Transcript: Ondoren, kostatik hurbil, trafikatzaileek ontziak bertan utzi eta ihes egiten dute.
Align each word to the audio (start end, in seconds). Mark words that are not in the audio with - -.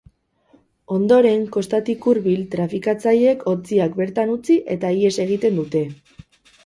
Ondoren, 0.95 1.43
kostatik 1.57 2.07
hurbil, 2.11 2.41
trafikatzaileek 2.55 3.45
ontziak 3.55 3.95
bertan 4.01 4.33
utzi 4.37 4.57
eta 4.77 4.95
ihes 5.03 5.17
egiten 5.29 5.61
dute. 5.61 5.85